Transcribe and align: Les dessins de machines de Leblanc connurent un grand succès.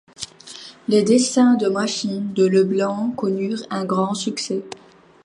Les 0.87 1.03
dessins 1.03 1.53
de 1.57 1.67
machines 1.67 2.33
de 2.33 2.47
Leblanc 2.47 3.11
connurent 3.15 3.67
un 3.69 3.85
grand 3.85 4.15
succès. 4.15 4.63